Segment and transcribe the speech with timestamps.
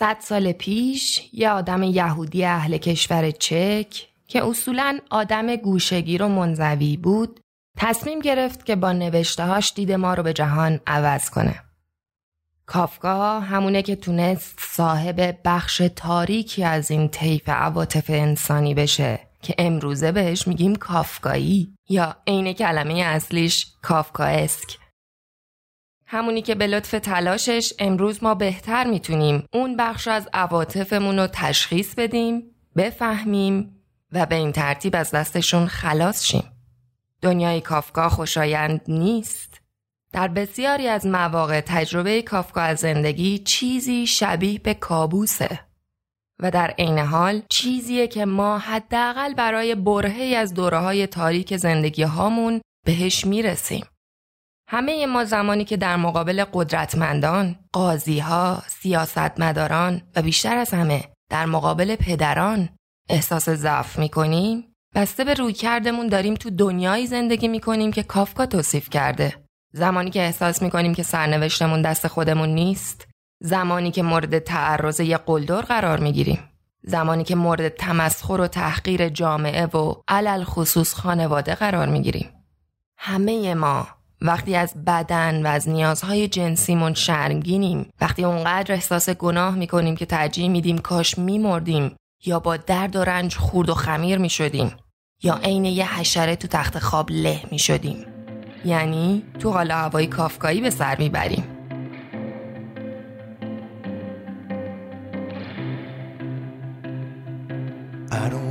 [0.00, 6.96] صد سال پیش یه آدم یهودی اهل کشور چک که اصولا آدم گوشگیر و منزوی
[6.96, 7.40] بود
[7.78, 11.62] تصمیم گرفت که با نوشتهاش دید ما رو به جهان عوض کنه.
[12.66, 20.12] کافکا همونه که تونست صاحب بخش تاریکی از این طیف عواطف انسانی بشه که امروزه
[20.12, 24.78] بهش میگیم کافکایی یا عین کلمه اصلیش کافکاسک
[26.12, 31.94] همونی که به لطف تلاشش امروز ما بهتر می‌تونیم اون بخش از عواطفمون رو تشخیص
[31.94, 32.42] بدیم
[32.76, 33.82] بفهمیم
[34.12, 36.42] و به این ترتیب از دستشون خلاص شیم
[37.22, 39.60] دنیای کافکا خوشایند نیست
[40.12, 45.60] در بسیاری از مواقع تجربه کافکا از زندگی چیزی شبیه به کابوسه
[46.38, 52.02] و در عین حال چیزیه که ما حداقل برای برهی از دوره های تاریک زندگی
[52.02, 53.84] هامون بهش می‌رسیم.
[54.72, 61.96] همه ما زمانی که در مقابل قدرتمندان، قاضیها، سیاستمداران و بیشتر از همه در مقابل
[61.96, 62.68] پدران
[63.08, 68.90] احساس ضعف می‌کنیم بسته به روی کردمون داریم تو دنیایی زندگی می‌کنیم که کافکا توصیف
[68.90, 69.34] کرده.
[69.72, 73.08] زمانی که احساس می‌کنیم که سرنوشتمون دست خودمون نیست
[73.40, 76.38] زمانی که مورد تعرض یه قلدر قرار می‌گیریم
[76.82, 82.30] زمانی که مورد تمسخر و تحقیر جامعه و علل خصوص خانواده قرار می‌گیریم
[82.96, 87.90] همه ما وقتی از بدن و از نیازهای جنسیمون شرمگینیم.
[88.00, 93.36] وقتی اونقدر احساس گناه می‌کنیم که ترجیح میدیم کاش میمردیم یا با درد و رنج
[93.36, 94.72] خورد و خمیر می‌شدیم
[95.22, 98.06] یا عین یه حشره تو تخت خواب له می‌شدیم.
[98.64, 101.44] یعنی تو حال هوای کافکایی به سر می‌بریم.
[108.10, 108.49] I don't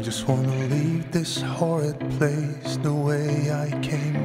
[0.00, 3.28] I just wanna leave this horrid place the way
[3.64, 4.22] I came.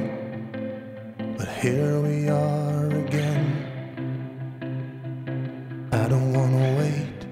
[1.36, 3.44] But here we are again.
[5.92, 7.26] I don't wanna wait.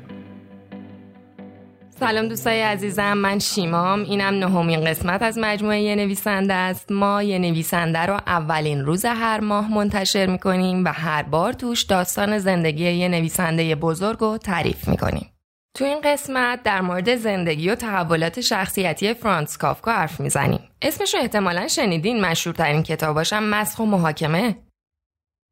[2.00, 7.38] سلام دوستای عزیزم من شیمام اینم نهمین قسمت از مجموعه یه نویسنده است ما یه
[7.38, 13.08] نویسنده رو اولین روز هر ماه منتشر می‌کنیم و هر بار توش داستان زندگی یه
[13.08, 15.33] نویسنده بزرگ رو تعریف می‌کنیم
[15.76, 21.20] تو این قسمت در مورد زندگی و تحولات شخصیتی فرانس کافکا حرف می‌زنیم اسمش رو
[21.20, 24.56] احتمالا شنیدین مشهورترین کتاباشم مسخ و محاکمه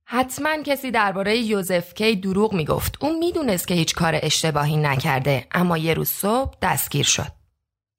[0.09, 2.99] حتما کسی درباره یوزف کی دروغ می‌گفت.
[3.01, 7.33] اون می‌دونست که هیچ کار اشتباهی نکرده اما یه روز صبح دستگیر شد.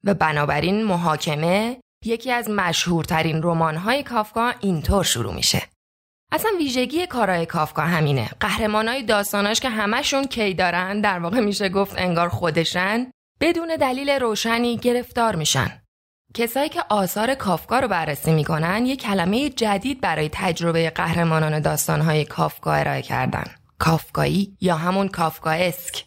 [0.04, 5.62] و بنابراین محاکمه یکی از مشهورترین رمان‌های کافکا اینطور شروع میشه.
[6.34, 8.30] اصلا ویژگی کارهای کافکا همینه.
[8.40, 13.06] قهرمانای داستاناش که همشون کی دارن در واقع میشه گفت انگار خودشن
[13.40, 15.82] بدون دلیل روشنی گرفتار میشن.
[16.34, 22.72] کسایی که آثار کافکا رو بررسی می‌کنن یه کلمه جدید برای تجربه قهرمانان داستانهای کافکا
[22.72, 23.44] ارائه کردن.
[23.78, 26.04] کافکایی یا همون کافکاسک.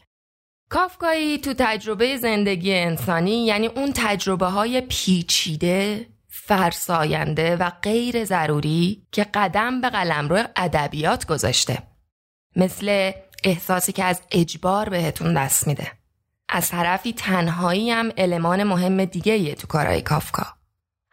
[0.70, 6.08] کافکایی تو تجربه زندگی انسانی یعنی اون تجربه های پیچیده،
[6.48, 11.84] فرساینده و غیر ضروری که قدم به قلم رو ادبیات گذاشته.
[12.56, 13.12] مثل
[13.44, 15.92] احساسی که از اجبار بهتون دست میده.
[16.50, 20.46] از طرفی تنهایی هم المان مهم دیگه یه تو کارهای کافکا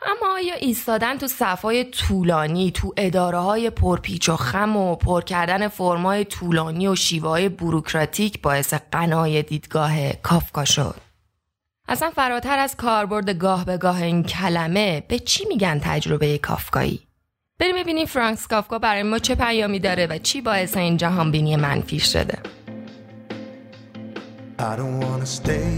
[0.06, 5.69] اما آیا ایستادن تو صفای طولانی تو اداره های پرپیچ و خم و پر کردن
[5.69, 10.97] فرمای طولانی و شیوه های بروکراتیک باعث قنای دیدگاه کافکا شد؟
[11.89, 17.00] اصلا فراتر از کاربرد گاه به گاه این کلمه به چی میگن تجربه کافکایی؟
[17.61, 21.56] بریم ببینیم فرانکس کافکا برای ما چه پیامی داره و چی باعث این جهان بینی
[21.56, 22.39] منفی شده.
[24.59, 25.71] I don't wanna stay.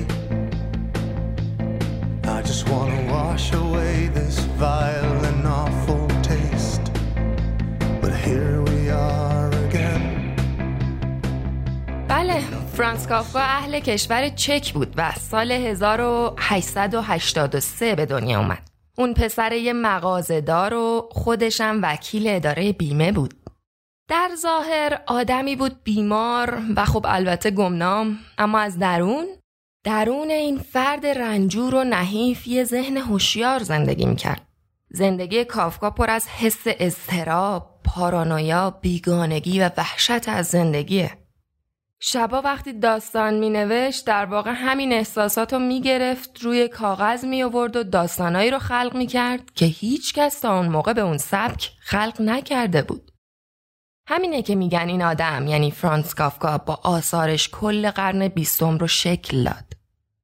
[2.37, 6.85] I just wanna wash away this vile and awful taste.
[8.03, 8.76] But here
[12.09, 12.41] بله
[12.77, 18.71] فرانس کافکا اهل کشور چک بود و سال 1883 به دنیا اومد.
[18.99, 23.35] اون پسر یه مغازه‌دار و خودشم وکیل اداره بیمه بود.
[24.09, 29.27] در ظاهر آدمی بود بیمار و خب البته گمنام اما از درون
[29.85, 34.43] درون این فرد رنجور و نحیف یه ذهن هوشیار زندگی می‌کرد.
[34.91, 41.26] زندگی کافکا پر از حس اضطراب، پارانویا، بیگانگی و وحشت از زندگیه.
[42.01, 47.43] شبا وقتی داستان می نوشت در واقع همین احساسات رو می گرفت روی کاغذ می
[47.43, 51.19] آورد و داستانایی رو خلق می کرد که هیچ کس تا اون موقع به اون
[51.19, 53.11] سبک خلق نکرده بود.
[54.09, 59.45] همینه که میگن این آدم یعنی فرانس کافکا با آثارش کل قرن بیستم رو شکل
[59.45, 59.65] داد.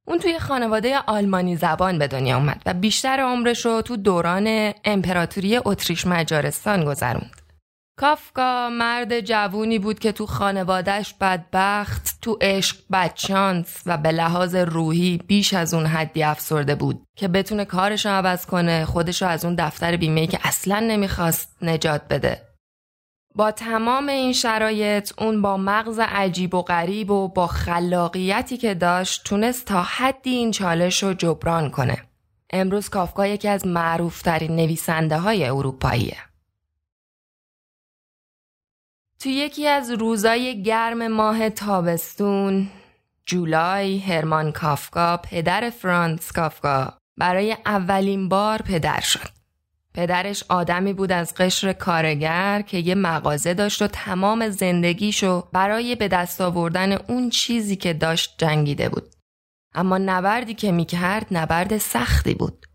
[0.07, 5.59] اون توی خانواده آلمانی زبان به دنیا اومد و بیشتر عمرش رو تو دوران امپراتوری
[5.65, 7.42] اتریش مجارستان گذروند.
[7.97, 15.17] کافکا مرد جوونی بود که تو خانوادش بدبخت، تو عشق بدچانس و به لحاظ روحی
[15.27, 19.55] بیش از اون حدی افسرده بود که بتونه کارش رو عوض کنه خودش از اون
[19.55, 22.41] دفتر بیمه که اصلا نمی‌خواست نجات بده.
[23.35, 29.23] با تمام این شرایط اون با مغز عجیب و غریب و با خلاقیتی که داشت
[29.23, 31.97] تونست تا حدی این چالش رو جبران کنه.
[32.49, 36.17] امروز کافکا یکی از معروفترین نویسنده های اروپاییه.
[39.23, 42.69] تو یکی از روزای گرم ماه تابستون
[43.25, 49.29] جولای هرمان کافکا پدر فرانس کافکا برای اولین بار پدر شد.
[49.93, 56.07] پدرش آدمی بود از قشر کارگر که یه مغازه داشت و تمام زندگیشو برای به
[56.07, 59.09] دست آوردن اون چیزی که داشت جنگیده بود.
[59.75, 62.65] اما نبردی که می‌کرد نبرد سختی بود.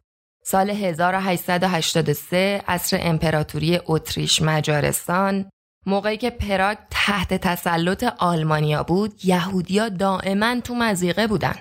[0.44, 5.50] سال 1883 عصر امپراتوری اتریش مجارستان
[5.88, 11.54] موقعی که پراگ تحت تسلط آلمانیا بود یهودیا دائما تو مزیقه بودن.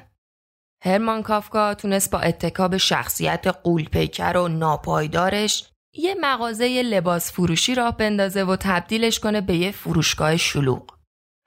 [0.83, 8.43] هرمان کافکا تونست با اتکاب شخصیت قولپیکر و ناپایدارش یه مغازه لباس فروشی راه بندازه
[8.43, 10.83] و تبدیلش کنه به یه فروشگاه شلوغ.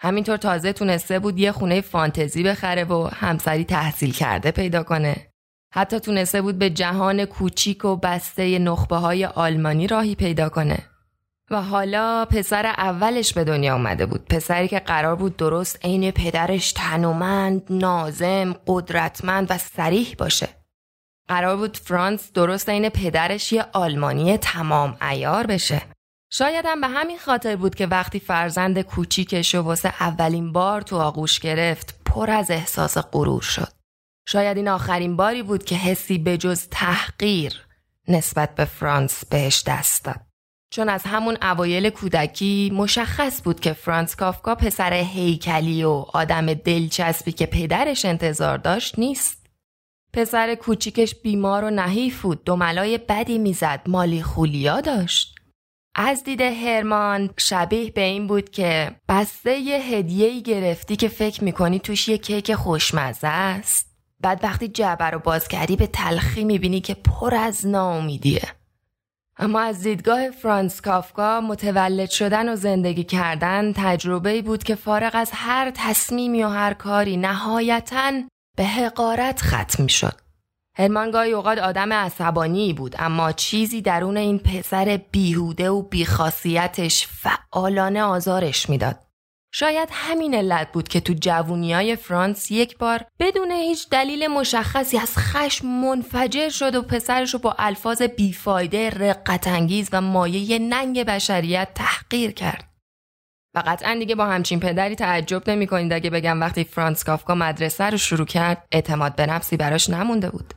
[0.00, 5.32] همینطور تازه تونسته بود یه خونه فانتزی بخره و همسری تحصیل کرده پیدا کنه.
[5.74, 10.89] حتی تونسته بود به جهان کوچیک و بسته نخبه های آلمانی راهی پیدا کنه.
[11.50, 14.24] و حالا پسر اولش به دنیا اومده بود.
[14.24, 20.48] پسری که قرار بود درست عین پدرش تنومند، نازم، قدرتمند و سریح باشه.
[21.28, 25.82] قرار بود فرانس درست عین پدرش یه آلمانی تمام ایار بشه.
[26.32, 30.96] شاید هم به همین خاطر بود که وقتی فرزند کوچیکش و واسه اولین بار تو
[30.96, 33.72] آغوش گرفت پر از احساس غرور شد.
[34.28, 37.66] شاید این آخرین باری بود که حسی به جز تحقیر
[38.08, 40.29] نسبت به فرانس بهش دست داد.
[40.72, 47.32] چون از همون اوایل کودکی مشخص بود که فرانس کافکا پسر هیکلی و آدم دلچسبی
[47.32, 49.46] که پدرش انتظار داشت نیست.
[50.12, 55.34] پسر کوچیکش بیمار و نحیف بود دوملای بدی می‌زد مالی خولیا داشت.
[55.94, 61.78] از دید هرمان شبیه به این بود که بسته یه هدیهی گرفتی که فکر می‌کنی
[61.78, 63.86] توش یه کیک خوشمزه است.
[64.20, 68.59] بعد وقتی جعبه رو باز کردی به تلخی می‌بینی که پر از ناامیدیه.
[69.42, 75.30] اما از دیدگاه فرانس کافکا متولد شدن و زندگی کردن تجربه بود که فارغ از
[75.34, 78.12] هر تصمیمی و هر کاری نهایتا
[78.56, 80.20] به حقارت ختم شد.
[80.78, 88.70] هرمان اوقات آدم عصبانی بود اما چیزی درون این پسر بیهوده و بیخاصیتش فعالانه آزارش
[88.70, 89.09] می‌داد.
[89.52, 94.98] شاید همین علت بود که تو جوونی های فرانس یک بار بدون هیچ دلیل مشخصی
[94.98, 101.68] از خشم منفجر شد و پسرش رو با الفاظ بیفایده رقتانگیز و مایه ننگ بشریت
[101.74, 102.64] تحقیر کرد.
[103.54, 107.84] و قطعا دیگه با همچین پدری تعجب نمی کنید اگه بگم وقتی فرانس کافکا مدرسه
[107.84, 110.54] رو شروع کرد اعتماد به نفسی براش نمونده بود.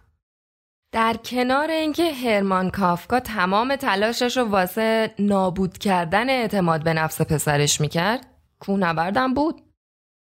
[0.94, 7.82] در کنار اینکه هرمان کافکا تمام تلاشش رو واسه نابود کردن اعتماد به نفس پسرش
[7.82, 8.33] می‌کرد
[8.64, 9.62] کوهنوردم بود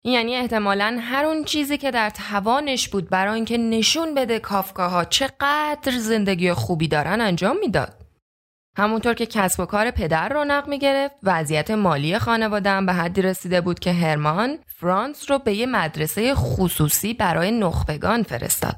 [0.04, 5.98] یعنی احتمالا هر اون چیزی که در توانش بود برای اینکه نشون بده کافکاها چقدر
[5.98, 8.04] زندگی خوبی دارن انجام می‌داد
[8.76, 13.60] همونطور که کسب و کار پدر رونق می گرفت وضعیت مالی خانواده به حدی رسیده
[13.60, 18.76] بود که هرمان فرانس رو به یه مدرسه خصوصی برای نخبگان فرستاد.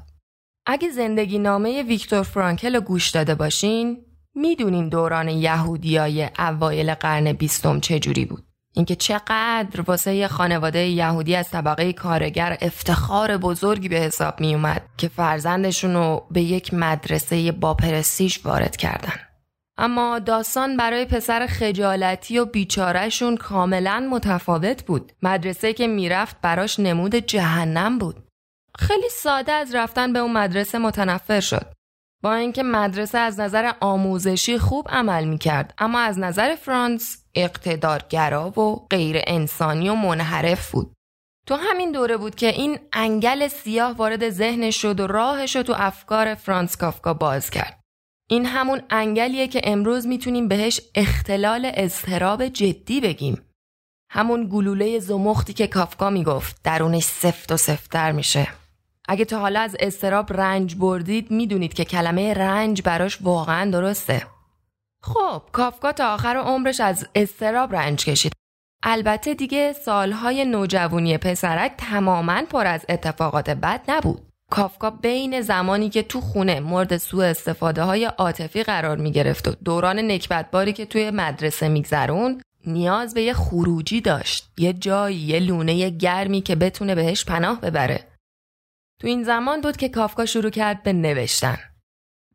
[0.65, 4.05] اگه زندگی نامه ویکتور فرانکل رو گوش داده باشین
[4.35, 8.50] می‌دونین دوران یهودیای اوایل قرن بیستم چجوری بود.
[8.73, 15.07] اینکه چقدر واسه خانواده یهودی از طبقه کارگر افتخار بزرگی به حساب می اومد که
[15.07, 17.77] فرزندشون رو به یک مدرسه با
[18.43, 19.13] وارد کردن.
[19.77, 25.11] اما داستان برای پسر خجالتی و بیچارهشون کاملا متفاوت بود.
[25.23, 28.27] مدرسه که می‌رفت براش نمود جهنم بود.
[28.79, 31.73] خیلی ساده از رفتن به اون مدرسه متنفر شد.
[32.23, 38.59] با اینکه مدرسه از نظر آموزشی خوب عمل می کرد اما از نظر فرانس اقتدارگرا
[38.59, 40.93] و غیر انسانی و منحرف بود.
[41.47, 45.73] تو همین دوره بود که این انگل سیاه وارد ذهنش شد و راهش رو تو
[45.77, 47.81] افکار فرانس کافکا باز کرد.
[48.29, 53.41] این همون انگلیه که امروز می‌تونیم بهش اختلال اضطراب جدی بگیم.
[54.11, 58.47] همون گلوله زمختی که کافکا می‌گفت درونش سفت و سفتر میشه.
[59.07, 64.27] اگه تا حالا از استراب رنج بردید می‌دونید که کلمه رنج براش واقعا درسته.
[65.03, 68.33] خب کافکا تا آخر عمرش از استراب رنج کشید.
[68.83, 74.31] البته دیگه سالهای نوجوانی پسرک تماما پر از اتفاقات بد نبود.
[74.51, 79.51] کافکا بین زمانی که تو خونه مورد سوء استفاده های عاطفی قرار می گرفت و
[79.65, 85.89] دوران نکبتباری که توی مدرسه میگذروند نیاز به یه خروجی داشت یه جایی یه لونه
[85.89, 88.07] گرمی که بتونه بهش پناه ببره
[89.01, 91.57] تو این زمان بود که کافکا شروع کرد به نوشتن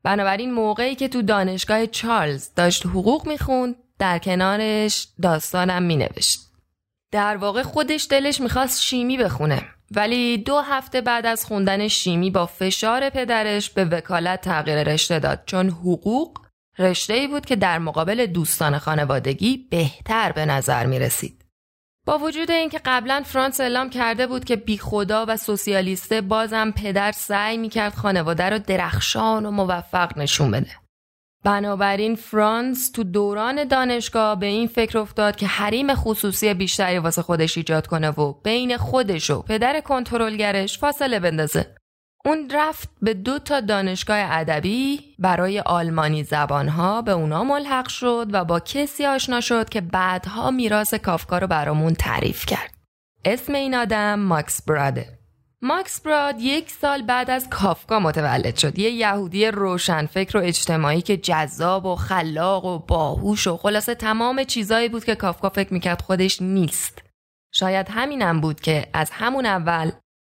[0.06, 6.40] بنابراین موقعی که تو دانشگاه چارلز داشت حقوق می‌خوند در کنارش داستانم مینوشت
[7.12, 12.46] در واقع خودش دلش می‌خواست شیمی بخونه ولی دو هفته بعد از خوندن شیمی با
[12.46, 16.38] فشار پدرش به وکالت تغییر رشته داد چون حقوق
[16.78, 21.45] رشته ای بود که در مقابل دوستان خانوادگی بهتر به نظر می رسید.
[22.06, 27.12] با وجود اینکه قبلا فرانس اعلام کرده بود که بی خدا و سوسیالیسته بازم پدر
[27.12, 30.70] سعی می کرد خانواده رو درخشان و موفق نشون بده.
[31.44, 37.56] بنابراین فرانس تو دوران دانشگاه به این فکر افتاد که حریم خصوصی بیشتری واسه خودش
[37.56, 41.74] ایجاد کنه و بین خودش و پدر کنترلگرش فاصله بندازه.
[42.26, 48.44] اون رفت به دو تا دانشگاه ادبی برای آلمانی زبانها به اونا ملحق شد و
[48.44, 52.74] با کسی آشنا شد که بعدها میراث کافکا رو برامون تعریف کرد.
[53.24, 55.18] اسم این آدم ماکس براده.
[55.62, 61.16] ماکس براد یک سال بعد از کافکا متولد شد یه یهودی روشنفکر و اجتماعی که
[61.16, 66.42] جذاب و خلاق و باهوش و خلاصه تمام چیزایی بود که کافکا فکر می‌کرد خودش
[66.42, 67.02] نیست
[67.52, 69.90] شاید همینم بود که از همون اول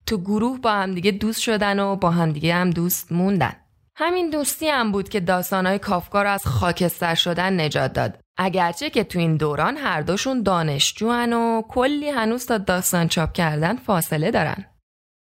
[0.06, 3.54] تو گروه با همدیگه دوست شدن و با همدیگه هم دوست موندن.
[3.96, 8.20] همین دوستی هم بود که داستانهای کافکا رو از خاکستر شدن نجات داد.
[8.38, 13.76] اگرچه که تو این دوران هر دوشون دانشجوان و کلی هنوز تا داستان چاپ کردن
[13.76, 14.66] فاصله دارن.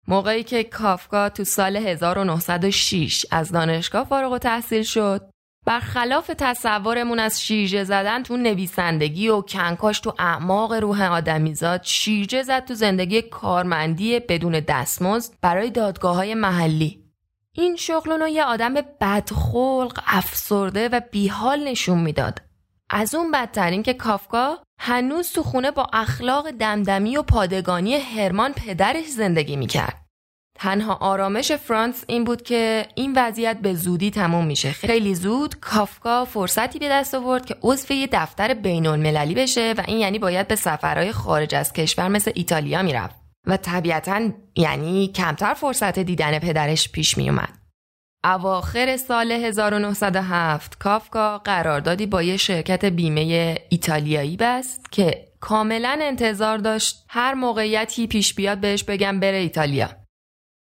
[0.09, 5.31] موقعی که کافکا تو سال 1906 از دانشگاه فارغ و تحصیل شد
[5.67, 12.65] برخلاف تصورمون از شیرجه زدن تو نویسندگی و کنکاش تو اعماق روح آدمیزاد شیرجه زد
[12.65, 17.05] تو زندگی کارمندی بدون دستمزد برای دادگاه های محلی
[17.53, 22.43] این شغل رو یه آدم بدخلق افسرده و بیحال نشون می‌داد
[22.91, 29.07] از اون بدترین که کافکا هنوز تو خونه با اخلاق دمدمی و پادگانی هرمان پدرش
[29.07, 30.06] زندگی می‌کرد.
[30.59, 34.73] تنها آرامش فرانس این بود که این وضعیت به زودی تموم میشه.
[34.73, 39.83] خیلی زود کافکا فرصتی به دست آورد که عضو یه دفتر بین المللی بشه و
[39.87, 43.17] این یعنی باید به سفرهای خارج از کشور مثل ایتالیا می‌رفت.
[43.47, 47.49] و طبیعتا یعنی کمتر فرصت دیدن پدرش پیش میومد.
[48.25, 57.05] اواخر سال 1907 کافکا قراردادی با یه شرکت بیمه ایتالیایی بست که کاملا انتظار داشت
[57.09, 60.06] هر موقعیتی پیش بیاد بهش بگم بره ایتالیا.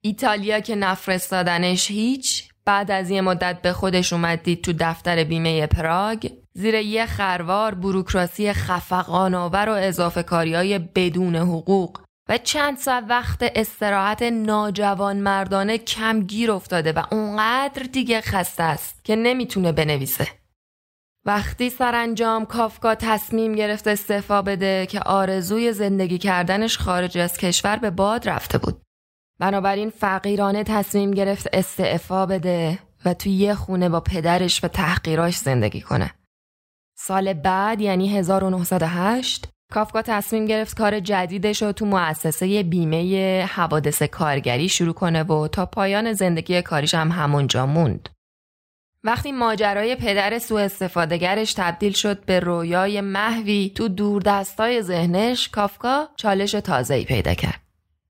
[0.01, 5.67] ایتالیا که نفرستادنش هیچ بعد از یه مدت به خودش اومد دید تو دفتر بیمه
[5.67, 12.77] پراگ زیر یه خروار بروکراسی خفقان آور و اضافه کاری های بدون حقوق و چند
[12.77, 19.71] ساعت وقت استراحت ناجوان مردانه کم گیر افتاده و اونقدر دیگه خسته است که نمی‌تونه
[19.71, 20.27] بنویسه.
[21.25, 27.89] وقتی سرانجام کافکا تصمیم گرفت استعفا بده که آرزوی زندگی کردنش خارج از کشور به
[27.89, 28.81] باد رفته بود.
[29.39, 35.81] بنابراین فقیرانه تصمیم گرفت استعفا بده و توی یه خونه با پدرش و تحقیراش زندگی
[35.81, 36.13] کنه.
[36.97, 44.69] سال بعد یعنی 1908 کافکا تصمیم گرفت کار جدیدش رو تو مؤسسه بیمه حوادث کارگری
[44.69, 48.09] شروع کنه و تا پایان زندگی کاریش هم همونجا موند.
[49.03, 56.51] وقتی ماجرای پدر سوء استفادهگرش تبدیل شد به رویای محوی تو دوردستای ذهنش کافکا چالش
[56.51, 57.68] تازه‌ای پیدا کرد.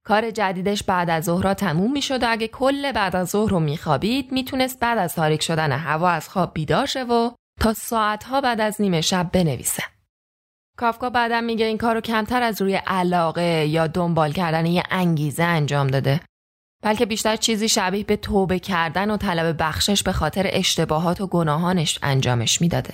[0.10, 3.60] کار جدیدش بعد از ظهر تموم می شد و اگه کل بعد از ظهر رو
[3.60, 8.62] میخوابید می‌تونست بعد از تاریک شدن هوا از خواب بیدار شه و تا ساعتها بعد
[8.62, 9.84] از نیمه شب بنویسه.
[10.78, 15.88] کافکا بعدا میگه این کارو کمتر از روی علاقه یا دنبال کردن یه انگیزه انجام
[15.88, 16.22] داده
[16.84, 22.00] بلکه بیشتر چیزی شبیه به توبه کردن و طلب بخشش به خاطر اشتباهات و گناهانش
[22.04, 22.94] انجامش می‌داده.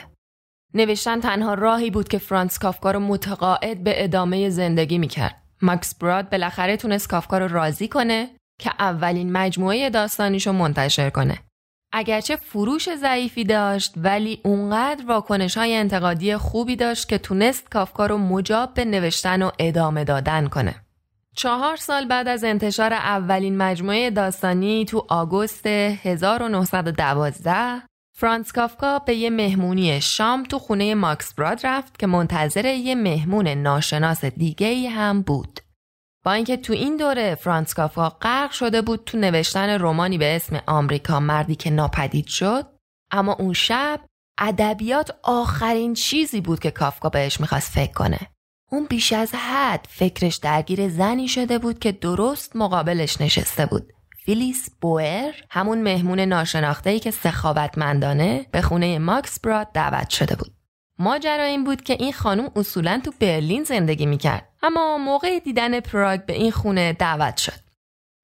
[0.74, 5.44] نوشتن تنها راهی بود که فرانس کافکا رو متقاعد به ادامه زندگی می‌کرد.
[5.65, 8.29] ماکس براد بالاخره تونست کافکا رو راضی کنه
[8.60, 11.39] که اولین مجموعه داستانیشو منتشر کنه.
[11.93, 18.17] اگرچه فروش ضعیفی داشت ولی اونقدر واکنش های انتقادی خوبی داشت که تونست کافکا رو
[18.17, 20.75] مجاب به نوشتن و ادامه دادن کنه.
[21.36, 27.81] چهار سال بعد از انتشار اولین مجموعه داستانی تو آگوست 1912
[28.17, 33.48] فرانس کافکا به یه مهمونی شام تو خونه ماکس براد رفت که منتظر یه مهمون
[33.48, 35.60] ناشناس دیگه ای هم بود.
[36.25, 40.62] با اینکه تو این دوره فرانس کافکا غرق شده بود تو نوشتن رومانی به اسم
[40.67, 42.65] آمریکا مردی که ناپدید شد
[43.12, 44.00] اما اون شب
[44.39, 48.19] ادبیات آخرین چیزی بود که کافکا بهش می‌خواست فکر کنه
[48.72, 53.93] اون بیش از حد فکرش درگیر زنی شده بود که درست مقابلش نشسته بود
[54.25, 60.53] فیلیس بوئر همون مهمون ناشناخته ای که سخاوتمندانه به خونه ماکس براد دعوت شده بود.
[61.00, 66.25] ماجرا این بود که این خانم اصولا تو برلین زندگی می‌کرد اما موقع دیدن پراگ
[66.25, 67.65] به این خونه دعوت شد.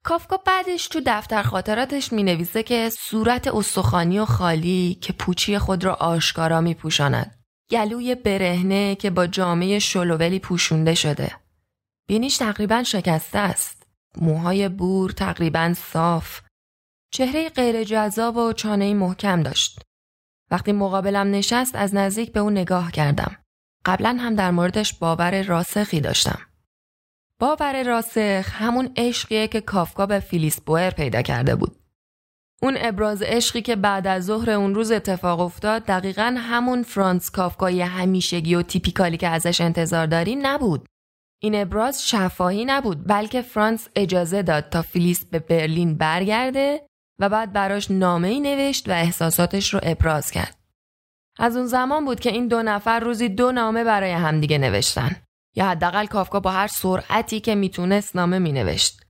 [0.03, 5.83] کافکا بعدش تو دفتر خاطراتش می نویسه که صورت استخوانی و خالی که پوچی خود
[5.83, 7.39] را آشکارا می پوشاند.
[7.71, 11.31] گلوی برهنه که با جامعه شلوولی پوشونده شده.
[12.07, 13.80] بینیش تقریبا شکسته است.
[14.17, 16.41] موهای بور تقریبا صاف.
[17.11, 19.81] چهره غیر جذاب و چانه محکم داشت.
[20.51, 23.35] وقتی مقابلم نشست از نزدیک به او نگاه کردم.
[23.85, 26.39] قبلا هم در موردش باور راسخی داشتم.
[27.39, 31.75] باور راسخ همون عشقیه که کافکا به فیلیس بوئر پیدا کرده بود.
[32.63, 37.81] اون ابراز عشقی که بعد از ظهر اون روز اتفاق افتاد دقیقا همون فرانس کافکای
[37.81, 40.87] همیشگی و تیپیکالی که ازش انتظار داری نبود.
[41.43, 46.81] این ابراز شفاهی نبود بلکه فرانس اجازه داد تا فیلیس به برلین برگرده
[47.19, 50.57] و بعد براش نامه ای نوشت و احساساتش رو ابراز کرد.
[51.39, 55.15] از اون زمان بود که این دو نفر روزی دو نامه برای همدیگه نوشتن.
[55.55, 59.01] یا حداقل کافکا با هر سرعتی که می‌تونست نامه مینوشت.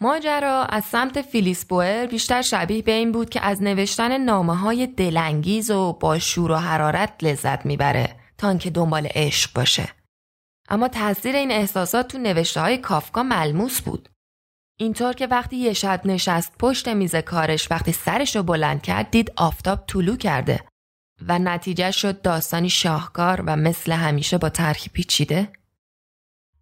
[0.00, 4.86] ماجرا از سمت فیلیس بوئر بیشتر شبیه به این بود که از نوشتن نامه های
[4.86, 9.88] دلانگیز و با شور و حرارت لذت می‌بره تا اینکه دنبال عشق باشه.
[10.68, 14.08] اما تاثیر این احساسات تو نوشته های کافکا ملموس بود.
[14.76, 19.32] اینطور که وقتی یه شب نشست پشت میز کارش وقتی سرش رو بلند کرد دید
[19.36, 20.60] آفتاب طلو کرده
[21.28, 25.52] و نتیجه شد داستانی شاهکار و مثل همیشه با ترکی پیچیده.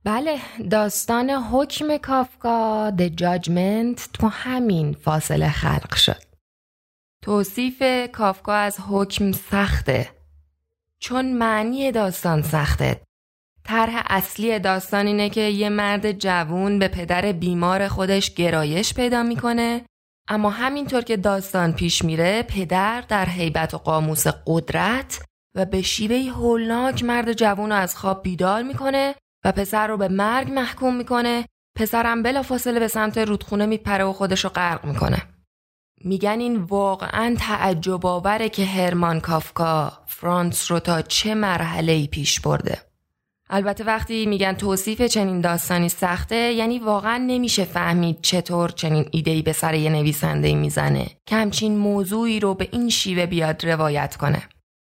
[0.04, 0.38] بله
[0.70, 6.22] داستان حکم کافکا The Judgment تو همین فاصله خلق شد.
[7.22, 7.82] توصیف
[8.12, 10.10] کافکا از حکم سخته
[10.98, 13.00] چون معنی داستان سخته.
[13.64, 19.84] طرح اصلی داستان اینه که یه مرد جوون به پدر بیمار خودش گرایش پیدا می‌کنه.
[20.28, 25.22] اما همینطور که داستان پیش میره پدر در حیبت و قاموس قدرت
[25.54, 29.14] و به شیوه هولناک مرد جوون رو از خواب بیدار می‌کنه
[29.44, 31.44] و پسر رو به مرگ محکوم می‌کنه.
[31.76, 35.22] پسرم بلا فاصله به سمت رودخونه میپره و خودش رو غرق می‌کنه.
[36.04, 42.40] میگن این واقعا تعجب آوره که هرمان کافکا فرانس رو تا چه مرحله ای پیش
[42.40, 42.91] برده.
[43.54, 49.52] البته وقتی میگن توصیف چنین داستانی سخته یعنی واقعا نمیشه فهمید چطور چنین ایدهی به
[49.52, 51.06] سر یه نویسنده می‌زنه.
[51.26, 54.48] که همچین موضوعی رو به این شیوه بیاد روایت کنه.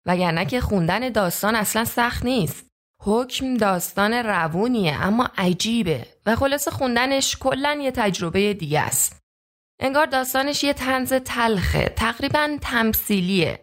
[0.05, 2.65] وگرنه که خوندن داستان اصلا سخت نیست.
[3.01, 6.05] حکم داستان روونیه اما عجیبه.
[6.25, 9.19] و خلاصه خوندنش کلا یه تجربه دیگه است.
[9.79, 11.93] انگار داستانش یه تنز تلخه.
[11.95, 13.62] تقریبا تمثیلیه.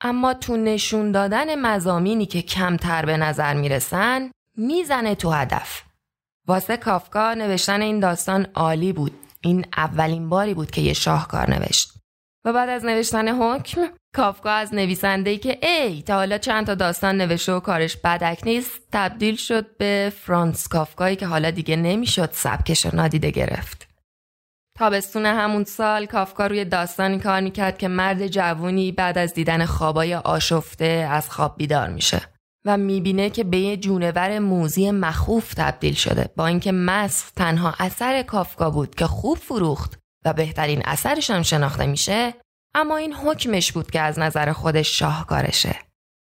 [0.00, 5.82] اما تو نشون دادن مزامینی که کمتر به نظر می‌رسن می‌زنه تو هدف.
[6.46, 9.12] واسه کافکا نوشتن این داستان عالی بود.
[9.40, 11.92] این اولین باری بود که یه شاهکار نوشت.
[12.44, 13.80] و بعد از نوشتن حکم
[14.14, 18.80] کافکا از نویسنده که ای تا حالا چند تا داستان نوشته و کارش بدک نیست
[18.92, 23.85] تبدیل شد به فرانس کافکایی که حالا دیگه نمی‌شد سبکش رو نادیده گرفت.
[24.78, 30.14] تابستون همون سال کافکا روی داستانی کار می‌کرد که مرد جوونی بعد از دیدن خوابای
[30.14, 32.20] آشفته از خواب بیدار میشه
[32.64, 38.22] و می‌بینه که به یه جونور موزی مخوف تبدیل شده با اینکه مسخ تنها اثر
[38.22, 42.34] کافکا بود که خوب فروخت و بهترین اثرش هم شناخته میشه
[42.74, 45.76] اما این حکمش بود که از نظر خودش شاهکارشه.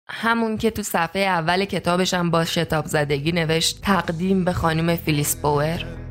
[0.08, 6.05] همون که تو صفحه اول کتابشم با شتاب زدگی نوشت تقدیم به خانم فیلیس بوئر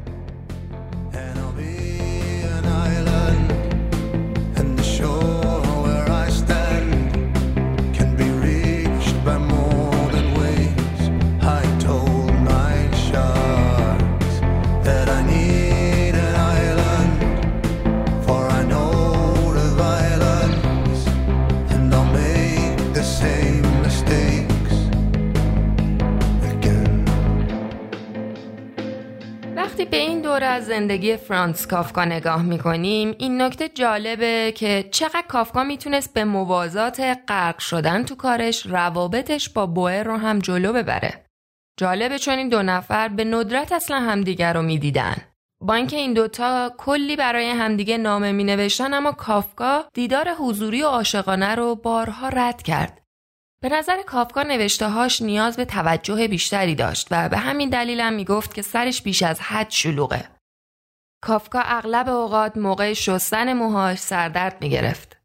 [29.83, 35.63] به این دوره از زندگی فرانس کافکا نگاه می‌کنیم این نکته جالبه که چقدر کافکا
[35.63, 41.25] می‌تونست به موازات غرق شدن تو کارش روابطش با بوئر رو هم جلو ببره.
[41.79, 45.15] جالبه چون این دو نفر به ندرت اصلا همدیگر رو می‌دیدن.
[45.61, 50.87] با اینکه این دوتا کلی برای همدیگه نامه می نوشتن اما کافکا دیدار حضوری و
[50.87, 53.04] عاشقانه رو بارها رد کرد.
[53.61, 58.13] به نظر کافکا نوشته هاش نیاز به توجه بیشتری داشت و به همین دلیل هم
[58.13, 60.29] می‌گفت که سرش بیش از حد شلوغه.
[61.21, 65.17] کافکا اغلب اوقات موقع شستن موهاش سردرد می‌گرفت.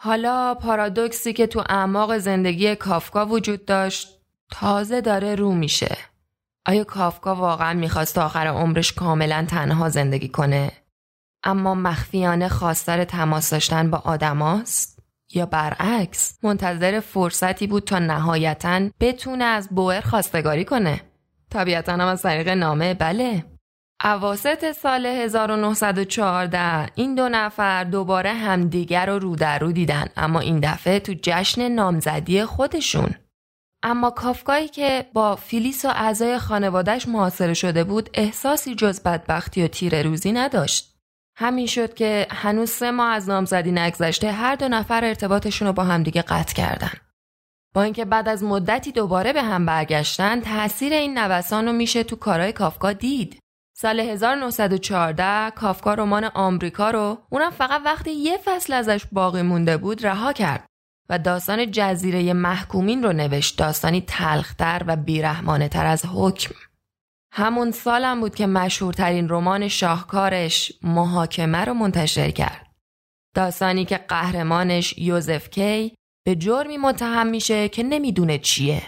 [0.00, 5.96] حالا پارادوکسی که تو اعماق زندگی کافکا وجود داشت تازه داره رو میشه.
[6.66, 10.72] آیا کافکا واقعا می‌خواست آخر عمرش کاملا تنها زندگی کنه؟
[11.44, 14.97] اما مخفیانه خواستار تماس داشتن با آدماست
[15.34, 21.00] یا برعکس منتظر فرصتی بود تا نهایتا بتونه از بوئر خواستگاری کنه.
[21.50, 23.44] طبیعتا هم از طریق نامه بله.
[24.04, 30.60] اواسط سال 1914 این دو نفر دوباره همدیگر رو رو در رو دیدن اما این
[30.60, 33.14] دفعه تو جشن نامزدی خودشون.
[33.82, 39.68] اما کافکایی که با فیلیس و اعضای خانوادهش محاصره شده بود احساسی جز بدبختی و
[39.68, 40.97] تیر روزی نداشت.
[41.40, 45.84] همین شد که هنوز سه ماه از نامزدی نگذشته هر دو نفر ارتباطشون رو با
[45.84, 46.92] همدیگه قطع کردن.
[47.74, 52.16] با اینکه بعد از مدتی دوباره به هم برگشتن تاثیر این نوسان رو میشه تو
[52.16, 53.38] کارهای کافکا دید.
[53.76, 60.06] سال 1914 کافکا رمان آمریکا رو اونم فقط وقتی یه فصل ازش باقی مونده بود
[60.06, 60.66] رها کرد
[61.08, 63.58] و داستان جزیره محکومین رو نوشت.
[63.58, 66.54] داستانی تلختر و بیرحمانه تر از حکم.
[67.32, 72.66] همون سالم بود که مشهورترین رمان شاهکارش محاکمه رو منتشر کرد.
[73.34, 75.94] داستانی که قهرمانش یوزف کی
[76.26, 78.82] به جرمی متهم میشه که نمی‌دونه چیه.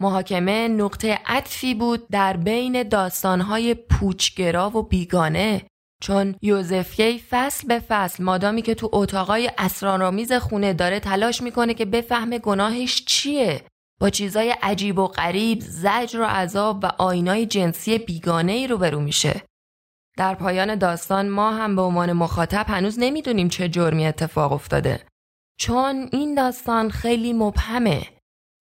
[0.00, 5.62] محاکمه نقطه عطفی بود در بین داستانهای پوچگرا و بیگانه
[6.02, 11.84] چون یوزفکی فصل به فصل مادامی که تو اتاقای اسرارآمیز خونه داره تلاش می‌کنه که
[11.84, 13.62] بفهمه گناهش چیه.
[14.00, 19.42] با چیزای عجیب و غریب زجر و عذاب و آینای جنسی بیگانه ای روبرو میشه
[20.16, 25.06] در پایان داستان ما هم به عنوان مخاطب هنوز نمی‌دونیم چه جرمی اتفاق افتاده
[25.58, 28.02] چون این داستان خیلی مبهمه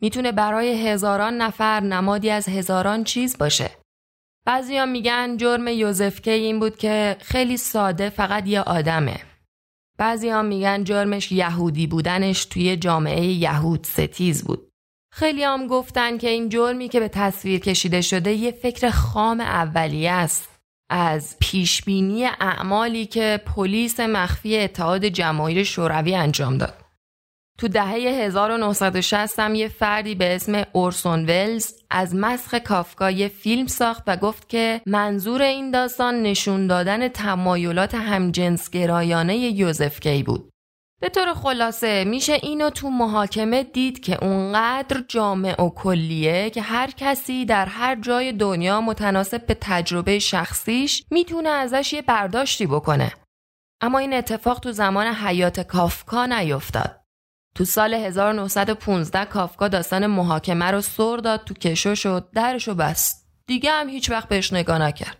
[0.02, 3.72] می‌تونه برای هزاران نفر نمادی از هزاران چیز باشه
[4.46, 9.20] بعضیا میگن جرم یوزفکی این بود که خیلی ساده فقط یه آدمه.
[9.98, 14.69] بعضیا میگن جرمش یهودی بودنش توی جامعه یهود ستیز بود.
[15.20, 20.12] خیلی هم گفتن که این جرمی که به تصویر کشیده شده یه فکر خام اولیه
[20.12, 20.50] است.
[20.90, 26.74] از پیشبینی اعمالی که پلیس مخفی اتحاد جماهیر شوروی انجام داد.
[27.58, 33.68] تو دهه 1960 هم یه فردی به اسم اورسون ولز از مسخ کافکا یه فیلم
[33.68, 40.50] ساخت و گفت که منظور این داستان نشون دادن تمایلات همجنسگرایانه یوزف کی بود.
[41.02, 46.92] به طور خلاصه میشه اینو تو محاکمه دید که اونقدر جامع و کلیه که هر
[46.92, 53.14] کسی در هر جای دنیا متناسب به تجربه شخصیش می‌تونه ازش یه برداشتی بکنه.
[53.82, 57.00] اما این اتفاق تو زمان حیات کافکا نیفتاد.
[57.56, 63.72] تو سال 1915 کافکا داستان محاکمه رو سر داد تو کشو شد درشو بست دیگه
[63.72, 65.19] هم هیچ وقت بهش نگاه نکرد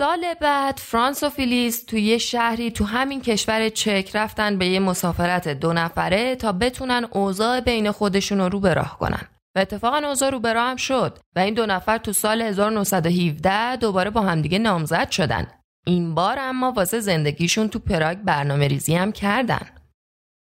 [0.00, 4.80] سال بعد فرانس و فیلیس تو یه شهری تو همین کشور چک رفتن به یه
[4.80, 9.28] مسافرت دو نفره تا بتونن اوضاع بین خودشون رو به راه کنن.
[9.56, 13.76] و اتفاقا اوضاع رو به راه هم شد و این دو نفر تو سال 1917
[13.76, 15.46] دوباره با همدیگه نامزد شدن.
[15.86, 19.66] این بار اما واسه زندگیشون تو پراگ برنامه ریزی هم کردن.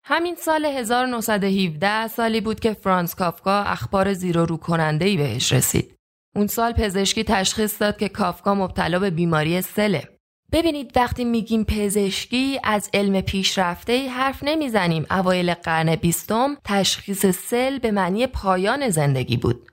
[0.05, 5.53] همین سال 1917 سالی بود که فرانس کافکا اخبار زیر و رو کننده ای بهش
[5.53, 5.94] رسید.
[6.37, 10.09] اون سال پزشکی تشخیص داد که کافکا مبتلا به بیماری سله.
[10.53, 17.91] ببینید وقتی میگیم پزشکی از علم پیشرفته حرف نمی‌زنیم اوایل قرن بیستم تشخیص سل به
[17.91, 19.69] معنی پایان زندگی بود.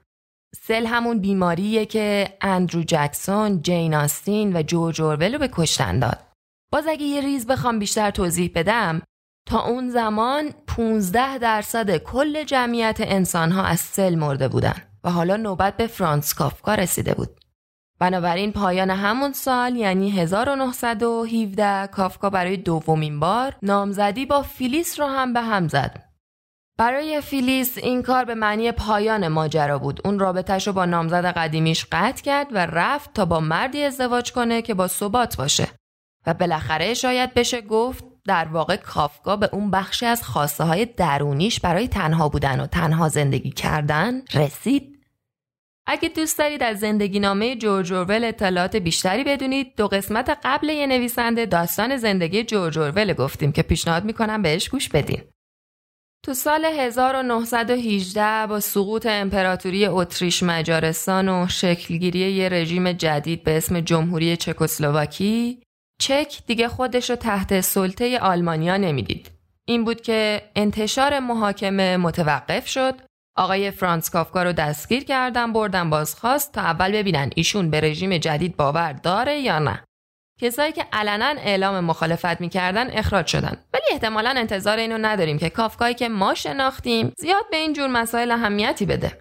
[0.56, 6.20] سل همون بیماریه که اندرو جکسون، جین آستین و جورج اورول رو به کشتن داد.
[6.72, 9.02] باز اگه یه ریز بخوام بیشتر توضیح بدم
[9.48, 15.78] تا اون زمان 15 درصد کل جمعیت انسانها از سل مرده بودن و حالا نوبت
[15.78, 17.30] به فرانس کافکا رسیده بود.
[18.00, 25.34] بنابراین پایان همون سال یعنی 1917 کافکا برای دومین بار نامزدی با فیلیس رو هم
[25.34, 26.04] به هم زد.
[26.78, 30.02] برای فیلیس این کار به معنی پایان ماجرا بود.
[30.06, 34.62] اون رابطهش رو با نامزد قدیمیش قطع کرد و رفت تا با مردی ازدواج کنه
[34.62, 35.68] که با ثبات باشه.
[36.28, 41.60] و بالاخره شاید بشه گفت در واقع کافکا به اون بخشی از خواسته های درونیش
[41.60, 44.92] برای تنها بودن و تنها زندگی کردن رسید.
[45.88, 50.88] اگه دوست دارید از زندگی نامه جورج اورول اطلاعات بیشتری بدونید دو قسمت قبل یه
[50.88, 55.22] نویسنده داستان زندگی جورج اورول گفتیم که پیشنهاد می‌کنم بهش گوش بدین.
[56.26, 63.80] تو سال 1918 با سقوط امپراتوری اتریش مجارستان و شکلگیری یه رژیم جدید به اسم
[63.80, 65.64] جمهوری چکسلواکی
[66.02, 69.32] چک دیگه خودش رو تحت سلطه آلمانیا نمی‌دید.
[69.66, 72.96] این بود که انتشار محاکمه متوقف شد.
[73.36, 78.58] آقای فرانس کافکا رو دستگیر کردن بردن بازخواست تا اول ببینن ایشون به رژیم جدید
[78.58, 79.84] باور داره یا نه.
[80.42, 83.58] کسایی که علنا اعلام مخالفت می‌کردن اخراج شدن.
[83.74, 88.32] ولی احتمالا انتظار اینو نداریم که کافکایی که ما شناختیم زیاد به این جور مسائل
[88.32, 89.18] اهمیتی بده.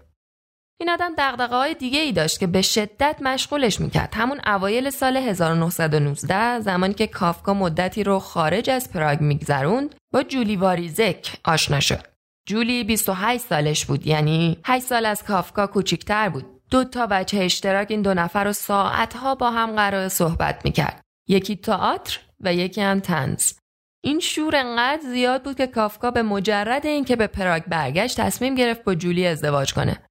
[0.80, 4.14] این آدم دقدقه های دیگه ای داشت که به شدت مشغولش می‌کرد.
[4.14, 10.56] همون اوایل سال 1919 زمانی که کافکا مدتی رو خارج از پراگ میگذروند با جولی
[10.56, 12.06] واریزک آشنا شد.
[12.48, 16.44] جولی 28 سالش بود یعنی 8 سال از کافکا کوچیکتر بود.
[16.70, 21.00] دو تا بچه اشتراک این دو نفر رو ساعتها با هم قرار صحبت می‌کرد.
[21.28, 23.52] یکی تئاتر و یکی هم تنز
[24.04, 28.84] این شور انقدر زیاد بود که کافکا به مجرد اینکه به پراگ برگشت تصمیم گرفت
[28.84, 30.09] با جولی ازدواج کنه.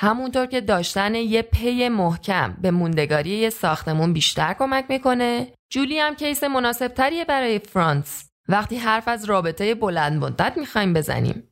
[0.00, 5.46] همونطور که داشتن یه پی محکم به موندگاری یه ساختمون بیشتر کمک می‌کنه.
[5.70, 8.30] جولی هم کیس مناسب تریه برای فرانس.
[8.48, 11.42] وقتی حرف از رابطه بلند مدت می‌خوایم بزنیم.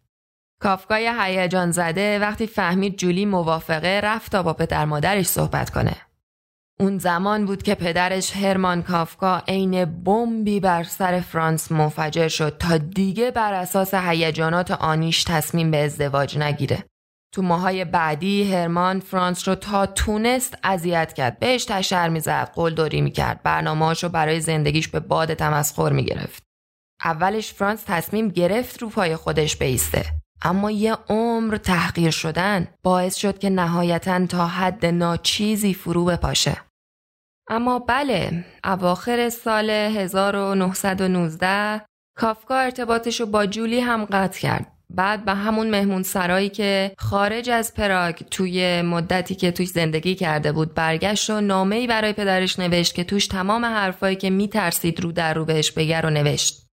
[0.61, 5.97] کافکای هیجان زده وقتی فهمید جولی موافقه رفت تا با پدر مادرش صحبت کنه.
[6.81, 12.79] اون زمان بود که پدرش هرمان کافکا عین بمبی بر سر فرانس منفجر شد تا
[12.79, 16.85] دیگه بر اساس هیجانات آنیش تصمیم به ازدواج نگیره.
[17.35, 21.39] تو ماهای بعدی هرمان فرانس رو تا تونست اذیت کرد.
[21.39, 26.43] بهش تشر می‌زد قلدری می‌کرد برنامهاش رو برای زندگیش به باد تمسخر می‌گرفت.
[27.05, 30.05] اولش فرانس تصمیم گرفت رو پای خودش بیسته.
[30.43, 36.57] اما یه عمر تحقیر شدن باعث شد که نهایتا تا حد ناچیزی فرو بپاشه.
[37.49, 41.83] اما بله اواخر سال 1919
[42.17, 44.76] کافکا ارتباطش رو با جولی هم قطع کرد.
[44.91, 50.53] بعد به همون مهمون سرایی که خارج از پراگ توی مدتی که توش زندگی کرده
[50.53, 55.13] بود برگشت و نامه ای برای پدرش نوشت که توش تمام حرفایی که میترسید رو
[55.13, 56.67] در رو بهش بگر و نوشت.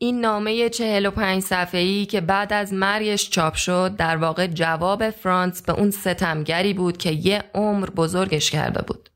[0.00, 5.72] این نامه 45 صفحه‌ای که بعد از مرگش چاپ شد در واقع جواب فرانس به
[5.72, 9.08] اون ستمگری بود که یه عمر بزرگش کرده بود.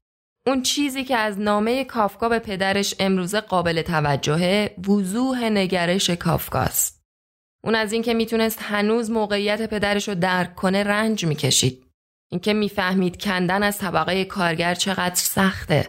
[0.46, 6.95] اون چیزی که از نامه کافکا به پدرش امروزه قابل توجهه وضوح نگرش کافکاست.
[7.64, 11.86] اون از اینکه می‌تونست هنوز موقعیت پدرش رو درک کنه رنج می‌کشید.
[12.30, 15.88] اینکه می‌فهمید کندن از طبقه کارگر چقدر سخته.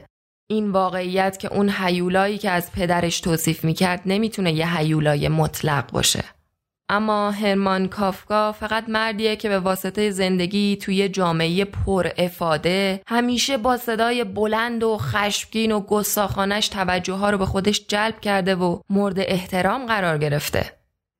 [0.49, 6.23] این واقعیت که اون حیولایی که از پدرش توصیف می‌کرد نمی‌تونه یه حیولای مطلق باشه.
[6.89, 13.77] اما هرمان کافکا فقط مردیه که به واسطه زندگی توی جامعه پر افاده همیشه با
[13.77, 19.19] صدای بلند و خشمگین و گستاخانش توجه ها رو به خودش جلب کرده و مورد
[19.19, 20.76] احترام قرار گرفته.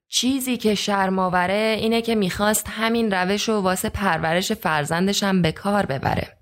[0.10, 5.86] چیزی که شرماوره اینه که می‌خواست همین روش و واسه پرورش فرزندش هم به کار
[5.86, 6.38] ببره.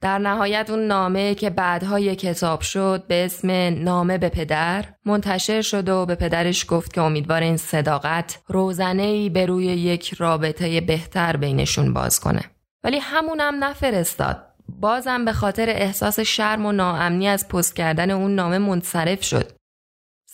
[0.00, 3.50] در نهایت اون نامه که بعدها یک کتاب شد به اسم
[3.84, 9.28] نامه به پدر منتشر شد و به پدرش گفت که امیدوار این صداقت روزنه ای
[9.28, 12.42] به روی یک رابطه بهتر بینشون باز کنه.
[12.84, 14.46] ولی همونم نفرستاد.
[14.68, 19.52] بازم به خاطر احساس شرم و ناامنی از پست کردن اون نامه منصرف شد.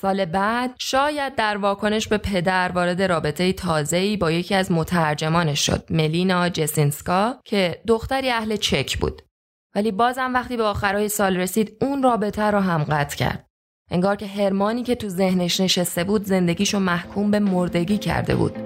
[0.00, 5.84] سال بعد شاید در واکنش به پدر وارد رابطه تازه‌ای با یکی از مترجمانش شد
[5.90, 9.22] ملینا جسینسکا که دختری اهل چک بود.
[9.74, 13.46] ولی بازم وقتی به آخرهای سال رسید اون رابطه رو هم قطع کرد.
[13.90, 18.56] انگار که هرمانی که تو ذهنش نشسته بود زندگیشو محکوم به مردگی کرده بود.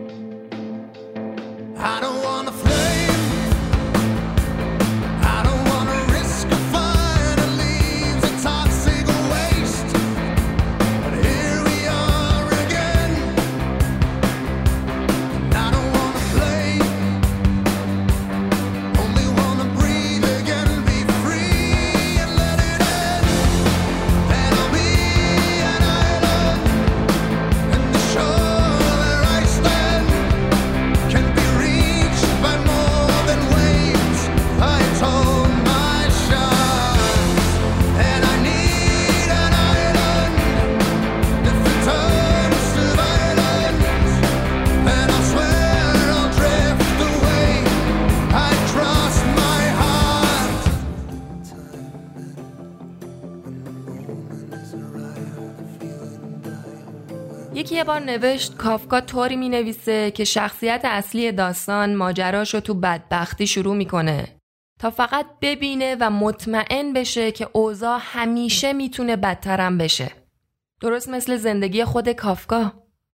[57.54, 63.76] یه بار نوشت کافکا طوری می نویسه که شخصیت اصلی داستان ماجراشو تو بدبختی شروع
[63.76, 64.36] می‌کنه
[64.78, 70.10] تا فقط ببینه و مطمئن بشه که اوضاع همیشه می‌تونه بدترم بشه.
[70.80, 72.72] درست مثل زندگی خود کافکا.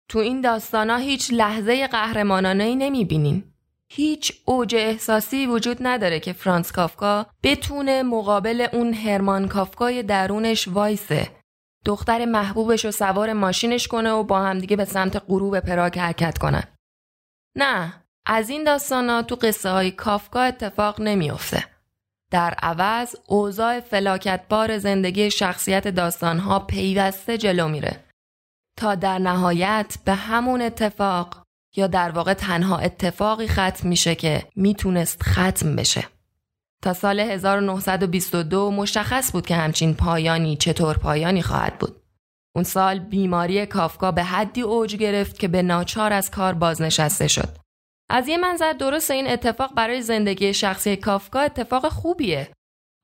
[0.08, 3.44] تو این داستانا هیچ لحظه قهرمانانه ای نمی‌بینین.
[3.88, 11.28] هیچ اوج احساسی وجود نداره که فرانس کافکا بتونه مقابل اون هرمان کافکای درونش وایسه
[11.84, 16.64] دختر محبوبش رو سوار ماشینش کنه و با همدیگه به سمت غروب پراگ حرکت کنن.
[17.56, 17.92] نه،
[18.26, 21.64] از این داستانا تو قصه های کافکا اتفاق نمیافته.
[22.30, 28.04] در عوض اوضاع فلاکتبار زندگی شخصیت داستانها پیوسته جلو میره
[28.78, 31.44] تا در نهایت به همون اتفاق
[31.76, 36.08] یا در واقع تنها اتفاقی ختم میشه که می‌تونست ختم بشه.
[36.84, 42.02] تا سال 1922 مشخص بود که همچین پایانی چطور پایانی خواهد بود.
[42.56, 47.48] اون سال بیماری کافکا به حدی اوج گرفت که به ناچار از کار بازنشسته شد.
[48.10, 52.48] از یه منظر درست این اتفاق برای زندگی شخصی کافکا اتفاق خوبیه.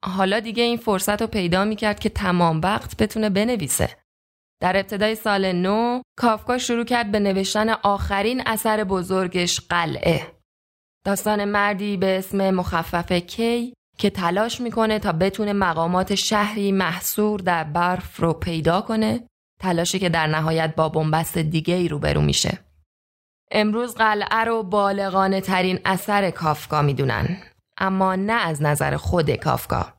[0.05, 3.97] حالا دیگه این فرصت رو پیدا می‌کرد که تمام وقت بتونه بنویسه.
[4.63, 10.40] در ابتدای سال نو کافکا شروع کرد به نوشتن آخرین اثر بزرگش قلعه.
[11.05, 17.65] داستان مردی به اسم مخفف کی که تلاش می‌کنه تا بتونه مقامات شهری محصور در
[17.65, 19.21] برف رو پیدا کنه
[19.61, 22.59] تلاشی که در نهایت با بنبست دیگه ای روبرو میشه.
[23.51, 27.37] امروز قلعه رو بالغانه ترین اثر کافکا می‌دونن
[27.79, 29.93] اما نه از نظر خود کافکا.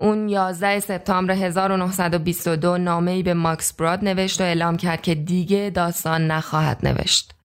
[0.00, 6.26] اون 11 سپتامبر 1922 نامه‌ای به ماکس براد نوشت و اعلام کرد که دیگه داستان
[6.26, 7.39] نخواهد نوشت.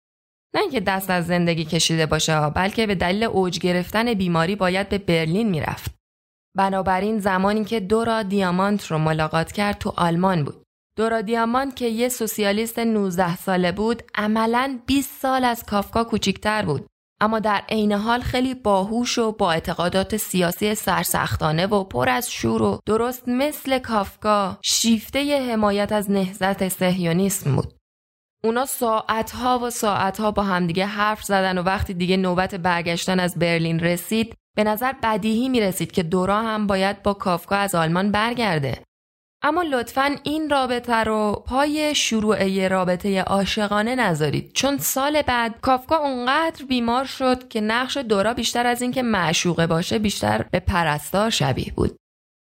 [0.55, 4.97] نه اینکه دست از زندگی کشیده باشه بلکه به دلیل اوج گرفتن بیماری باید به
[4.97, 5.95] برلین می‌رفت.
[6.57, 10.63] بنابراین زمانی که دورا دیامانت رو ملاقات کرد تو آلمان بود.
[10.97, 16.87] دورا دیامانت که یه سوسیالیست 19 ساله بود عملا 20 سال از کافکا کوچیکتر بود
[17.21, 22.61] اما در عین حال خیلی باهوش و با اعتقادات سیاسی سرسختانه و پر از شور
[22.61, 27.73] و درست مثل کافکا شیفته حمایت از نهضت سهیونیسم بود.
[28.45, 33.79] اونا ساعتها و ساعتها با همدیگه حرف زدن و وقتی دیگه نوبت برگشتن از برلین
[33.79, 38.83] رسید به نظر بدیهی می رسید که دورا هم باید با کافکا از آلمان برگرده.
[39.43, 46.65] اما لطفا این رابطه رو پای شروع رابطه عاشقانه نذارید چون سال بعد کافکا اونقدر
[46.65, 51.97] بیمار شد که نقش دورا بیشتر از اینکه معشوقه باشه بیشتر به پرستار شبیه بود.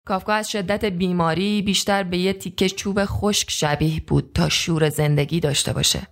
[0.07, 5.41] کافکا از شدت بیماری بیشتر به یه تیکه چوب خشک شبیه بود تا شور زندگی
[5.41, 6.07] داشته باشه.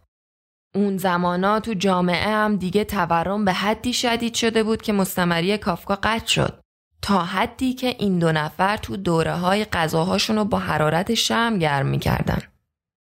[0.75, 5.99] اون زمانا تو جامعه هم دیگه تورم به حدی شدید شده بود که مستمری کافکا
[6.03, 6.61] قطع شد.
[7.03, 11.87] تا حدی که این دو نفر تو دوره های غذاهاشون رو با حرارت شم گرم
[11.87, 12.43] می‌کردن.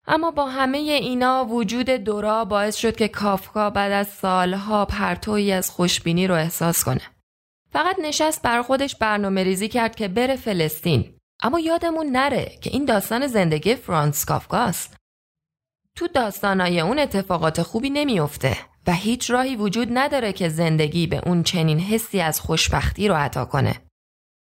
[0.07, 5.71] اما با همه اینا وجود دورا باعث شد که کافکا بعد از سالها پرتویی از
[5.71, 7.01] خوشبینی رو احساس کنه.
[7.71, 11.17] فقط نشست بر خودش برنامه ریزی کرد که بره فلسطین.
[11.43, 14.97] اما یادمون نره که این داستان زندگی فرانس کافکاست.
[15.95, 21.43] تو داستانای اون اتفاقات خوبی نمیافته و هیچ راهی وجود نداره که زندگی به اون
[21.43, 23.75] چنین حسی از خوشبختی رو عطا کنه.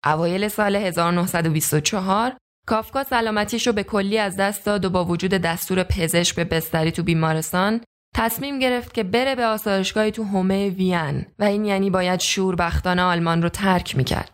[0.04, 5.82] اوایل سال 1924 کافکا سلامتیش رو به کلی از دست داد و با وجود دستور
[5.82, 7.80] پزشک به بستری تو بیمارستان
[8.14, 13.42] تصمیم گرفت که بره به آسایشگاهی تو هومه وین و این یعنی باید شوربختان آلمان
[13.42, 14.32] رو ترک می‌کرد.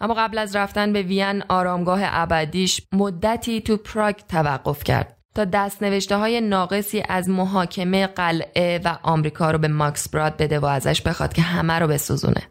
[0.00, 5.82] اما قبل از رفتن به وین آرامگاه ابدیش مدتی تو پراگ توقف کرد تا دست
[5.82, 11.02] نوشته های ناقصی از محاکمه قلعه و آمریکا رو به ماکس براد بده و ازش
[11.02, 12.42] بخواد که همه رو بسوزونه.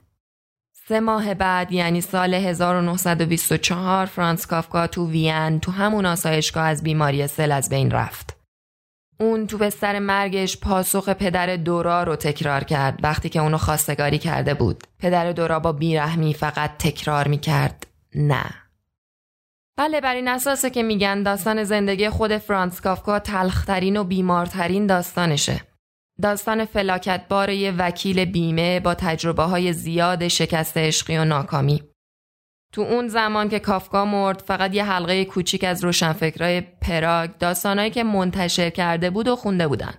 [0.88, 7.27] سه ماه بعد یعنی سال 1924 فرانس کافکا تو وین تو همون آسایشگاه از بیماری
[7.27, 8.37] سل از بین رفت.
[9.19, 14.53] اون تو بستر مرگش پاسخ پدر دورا رو تکرار کرد وقتی که اونو خواستگاری کرده
[14.53, 14.84] بود.
[14.99, 18.45] پدر دورا با بیرحمی فقط تکرار می‌کرد نه.
[19.77, 25.62] بله بر این اساسه که میگن داستان زندگی خود فرانس کافکا تلخترین و بیمارترین داستانشه.
[26.21, 31.84] داستان فلاکتبار یه وکیل بیمه با تجربه های زیاد شکست عشقی و ناکامی.
[32.73, 38.03] تو اون زمان که کافکا مرد فقط یه حلقه کوچیک از روشنفکرای پراگ داستانهایی که
[38.03, 39.93] منتشر کرده بود و خونده بودن.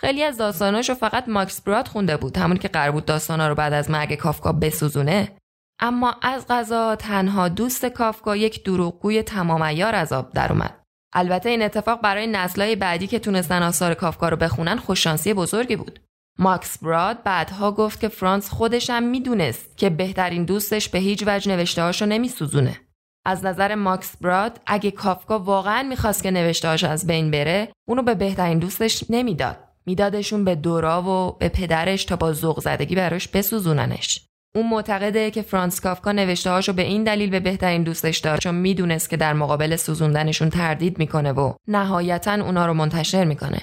[0.00, 3.72] خیلی از داستاناشو فقط ماکس براد خونده بود همون که قرار بود داستانا رو بعد
[3.72, 5.36] از مرگ کافکا بسوزونه
[5.80, 10.82] اما از غذا تنها دوست کافکا یک دروغگوی تمام ایار از آب در اومد.
[11.12, 16.00] البته این اتفاق برای نسلهای بعدی که تونستن آثار کافکا رو بخونن خوششانسی بزرگی بود.
[16.40, 21.52] ماکس براد بعدها گفت که فرانس خودش هم می‌دونست که بهترین دوستش به هیچ وجه
[21.52, 22.80] نوشته هاشو نمیسوزونه.
[23.26, 28.14] از نظر ماکس براد اگه کافکا واقعا می‌خواست که نوشته از بین بره اونو به
[28.14, 29.56] بهترین دوستش نمی‌داد.
[29.86, 34.26] میدادشون به دورا و به پدرش تا با ذوق زدگی براش بسوزوننش.
[34.56, 38.54] اون معتقده که فرانس کافکا نوشته هاشو به این دلیل به بهترین دوستش داره چون
[38.54, 43.60] می‌دونست که در مقابل سوزوندنشون تردید می‌کنه و نهایتا اونا رو منتشر می‌کنه.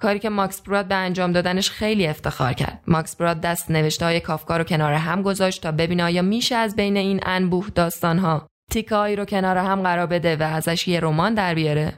[0.00, 2.82] کاری که ماکس براد به انجام دادنش خیلی افتخار کرد.
[2.86, 6.76] ماکس براد دست نوشته های کافکا رو کنار هم گذاشت تا ببینه آیا میشه از
[6.76, 11.54] بین این انبوه داستانها تیکایی رو کنار هم قرار بده و ازش یه رمان در
[11.54, 11.92] بیاره.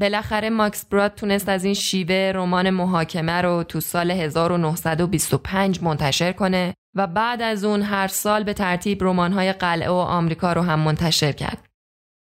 [0.00, 6.74] بالاخره ماکس براد تونست از این شیوه رمان محاکمه رو تو سال 1925 منتشر کنه
[6.94, 11.32] و بعد از اون هر سال به ترتیب رمان‌های قلعه و آمریکا رو هم منتشر
[11.32, 11.58] کرد.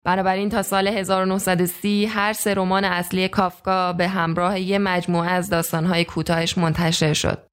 [0.05, 6.05] بنابراین تا سال 1930 هر سه رمان اصلی کافکا به همراه یه مجموعه از داستانهای
[6.05, 7.47] کوتاهش منتشر شد.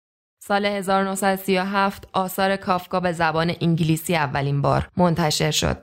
[0.44, 5.78] سال 1937 آثار کافکا به زبان انگلیسی اولین بار منتشر شد.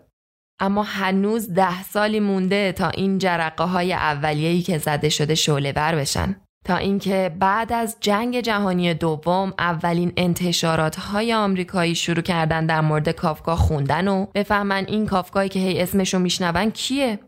[0.60, 5.94] اما هنوز ده سالی مونده تا این جرقه های اولیه‌ای که زده شده شعله بر
[5.94, 6.45] بشن.
[6.66, 13.08] تا اینکه بعد از جنگ جهانی دوم اولین انتشارات های آمریکایی شروع کردن در مورد
[13.08, 17.18] کافکا خوندن و بفهمن این کافکایی که هی اسمشو میشنون کیه.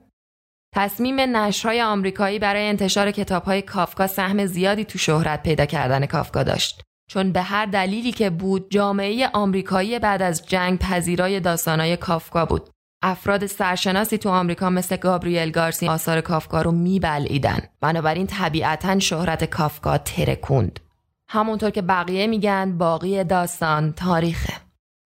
[0.74, 6.43] تصمیم نشرهای آمریکایی برای انتشار کتاب های کافکا سهم زیادی تو شهرت پیدا کردن کافکا
[6.43, 6.82] داشت.
[7.11, 12.70] چون به هر دلیلی که بود جامعه آمریکایی بعد از جنگ پذیرای داستانهای کافکا بود.
[13.03, 17.59] افراد سرشناسی تو آمریکا مثل گابریل گارسی آثار کافکا رو میبلعیدن.
[17.80, 20.80] بنابراین طبیعتا شهرت کافکا ترکوند.
[21.28, 24.55] همونطور که بقیه میگن باقی داستان تاریخه.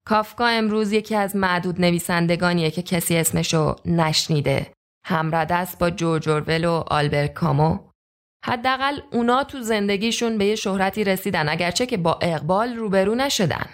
[0.07, 4.71] کافکا امروز یکی از معدود نویسندگانیه که کسی اسمشو نشنیده.
[5.05, 7.79] همرده است با جورج اورول و آلبرت کامو.
[8.45, 13.65] حداقل اونا تو زندگیشون به یه شهرتی رسیدن اگرچه که با اقبال روبرو نشدن.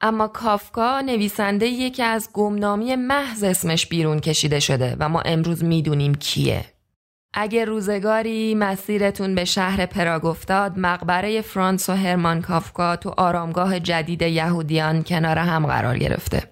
[0.00, 6.14] اما کافکا نویسنده که از گمنامی محض اسمش بیرون کشیده شده و ما امروز می‌دونیم
[6.14, 6.64] کیه.
[7.34, 14.22] اگه روزگاری مسیرتون به شهر پراگ افتاد مقبره فرانس و هرمان کافکا تو آرامگاه جدید
[14.22, 16.42] یهودیان کنار هم قرار گرفته.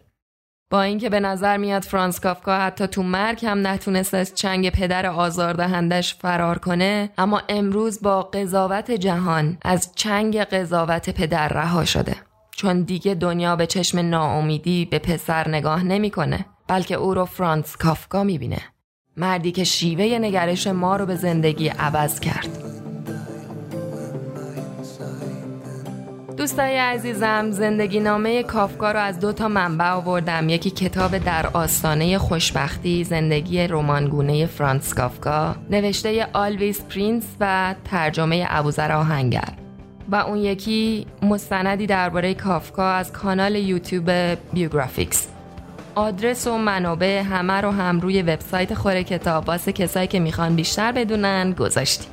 [0.70, 5.07] با اینکه به نظر میاد فرانس کافکا حتی تو مرگ هم نتونست از چنگ پدر
[5.07, 12.16] آزاردهندش فرار کنه اما امروز با قضاوت جهان از چنگ قضاوت پدر رها شده.
[12.57, 18.24] چون دیگه دنیا به چشم ناامیدی به پسر نگاه نمی‌کنه بلکه او رو فرانس کافکا
[18.24, 18.59] می‌بینه.
[19.16, 22.48] مردی که شیوه نگرش ما رو به زندگی عوض کرد.
[26.36, 30.48] دوستای عزیزم زندگی نامه کافکا رو از دو تا منبع آوردم.
[30.48, 38.92] یکی کتاب در آستانه خوشبختی زندگی رمانگونه فرانس کافکا نوشته آلویس پرینس و ترجمه ابوذر
[38.92, 39.65] آهنگر.
[40.09, 44.11] و اون یکی مستندی درباره کافکا از کانال یوتیوب
[44.52, 45.28] Biographics.
[45.94, 50.92] آدرس و منابع همه رو هم روی وبسایت خوره کتاب واسه کسایی که می‌خوان بیشتر
[50.92, 52.09] بدونن گذاشتیم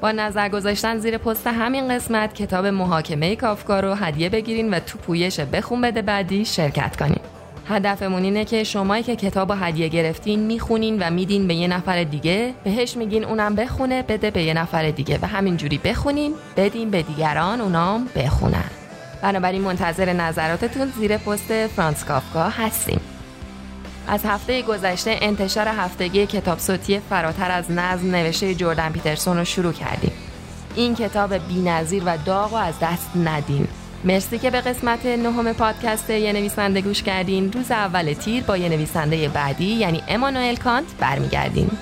[0.00, 4.98] با نظر گذاشتن زیر پست همین قسمت کتاب محاکمه کافکا رو هدیه بگیرین و تو
[4.98, 7.20] پویش بخون بده بعدی شرکت کنین.
[7.68, 12.54] هدفمون اینه که شمایی که کتاب هدیه گرفتین می‌خونین و میدین به یه نفر دیگه
[12.64, 17.60] بهش میگین اونم بخونه بده به یه نفر دیگه و همینجوری بخونین بدین به دیگران
[17.60, 18.70] اونام بخونن.
[19.22, 23.00] بنابراین منتظر نظراتتون زیر پست فرانس کافکا هستیم.
[24.08, 29.72] از هفته گذشته انتشار هفتگی کتاب صوتی فراتر از نظم نوشته جردن پیترسون رو شروع
[29.72, 30.12] کردیم.
[30.74, 33.68] این کتاب بینظیر و داغ و از دست ندین
[34.08, 37.52] مرسی که به قسمت نهم پادکست یه نویسنده گوش کردین.
[37.52, 41.78] روز اول تیر با یه نویسنده بعدی یعنی امانوئل کانت برمیگردیم.